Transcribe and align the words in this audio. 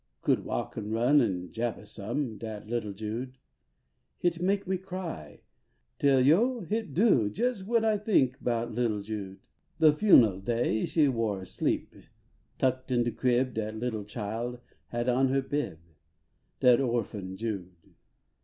Could 0.23 0.43
walk 0.43 0.77
an 0.77 0.89
run 0.89 1.21
an 1.21 1.51
jabbah 1.51 1.85
some, 1.85 2.39
Dat 2.39 2.65
little 2.67 2.91
Jude. 2.91 3.37
Hit 4.17 4.41
make 4.41 4.65
me 4.65 4.77
cry, 4.79 5.41
Tale 5.99 6.21
yo 6.25 6.61
hit 6.61 6.95
do, 6.95 7.31
jes 7.31 7.61
when 7.63 7.85
I 7.85 7.99
tink 7.99 8.41
Bout 8.41 8.73
little 8.73 9.03
Jude, 9.03 9.41
De 9.79 9.93
fun 9.93 10.23
al 10.23 10.39
day 10.39 10.85
she 10.87 11.07
war 11.07 11.41
asleep, 11.43 11.93
Tuckt 12.57 12.89
in 12.89 13.03
de 13.03 13.11
crib, 13.11 13.53
dat 13.53 13.75
little 13.75 14.03
chile 14.03 14.57
Had 14.87 15.07
on 15.07 15.27
her 15.29 15.43
bib 15.43 15.77
dat 16.61 16.79
orfin 16.79 17.37
Jude. 17.37 17.75